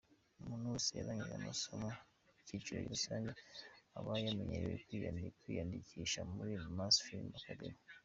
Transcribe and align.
Umuntu 0.43 0.65
wese 0.73 0.89
warangije 0.95 1.35
amasomo 1.37 1.89
y’ikiciro 2.35 2.79
rusange, 2.93 3.31
aba 3.97 4.11
yemerewe 4.23 4.75
kwiyandikisha 5.39 6.19
muri 6.33 6.51
Mopas 6.63 6.95
Film 7.05 7.27
Academy. 7.41 7.81